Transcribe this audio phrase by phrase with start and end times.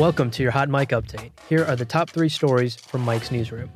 [0.00, 1.30] Welcome to your Hot Mic Update.
[1.46, 3.70] Here are the top three stories from Mic's newsroom.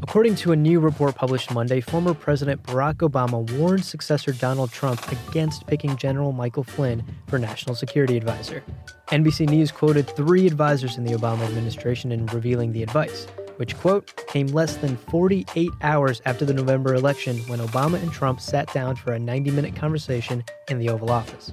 [0.00, 5.04] According to a new report published Monday, former President Barack Obama warned successor Donald Trump
[5.10, 8.62] against picking General Michael Flynn for National Security Advisor.
[9.08, 13.26] NBC News quoted three advisors in the Obama administration in revealing the advice,
[13.56, 18.40] which, quote, came less than 48 hours after the November election when Obama and Trump
[18.40, 21.52] sat down for a 90 minute conversation in the Oval Office.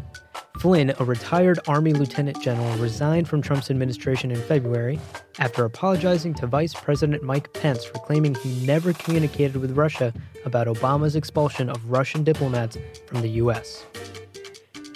[0.60, 5.00] Flynn, a retired Army lieutenant general, resigned from Trump's administration in February
[5.38, 10.12] after apologizing to Vice President Mike Pence for claiming he never communicated with Russia
[10.46, 12.76] about Obama's expulsion of Russian diplomats
[13.06, 13.86] from the U.S.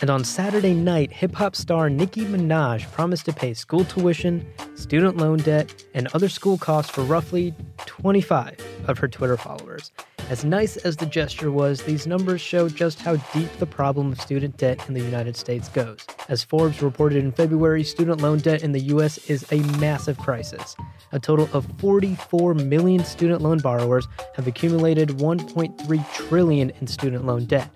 [0.02, 5.18] And on Saturday night, hip hop star Nicki Minaj promised to pay school tuition, student
[5.18, 7.54] loan debt, and other school costs for roughly
[7.86, 8.58] 25
[8.88, 9.92] of her Twitter followers.
[10.32, 14.22] As nice as the gesture was, these numbers show just how deep the problem of
[14.22, 16.08] student debt in the United States goes.
[16.30, 19.18] As Forbes reported in February, student loan debt in the U.S.
[19.30, 20.78] is a massive crisis.
[21.12, 27.44] A total of 44 million student loan borrowers have accumulated 1.3 trillion in student loan
[27.44, 27.70] debt.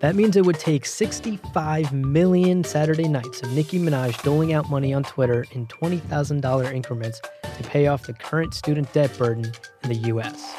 [0.00, 4.92] That means it would take 65 million Saturday nights of Nicki Minaj doling out money
[4.92, 7.22] on Twitter in $20,000 increments
[7.56, 9.50] to pay off the current student debt burden
[9.84, 10.54] in the US.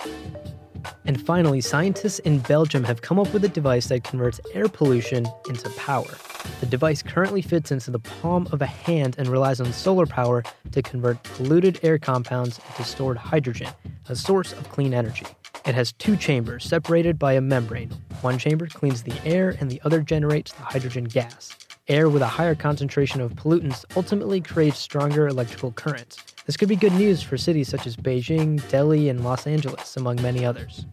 [1.08, 5.26] And finally, scientists in Belgium have come up with a device that converts air pollution
[5.48, 6.12] into power.
[6.60, 10.44] The device currently fits into the palm of a hand and relies on solar power
[10.72, 13.70] to convert polluted air compounds into stored hydrogen,
[14.10, 15.26] a source of clean energy.
[15.66, 17.92] It has two chambers separated by a membrane.
[18.22, 21.56] One chamber cleans the air, and the other generates the hydrogen gas.
[21.90, 26.18] Air with a higher concentration of pollutants ultimately creates stronger electrical currents.
[26.46, 30.22] This could be good news for cities such as Beijing, Delhi, and Los Angeles, among
[30.22, 30.86] many others.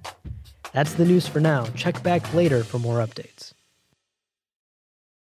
[0.73, 1.65] That's the news for now.
[1.75, 3.53] Check back later for more updates.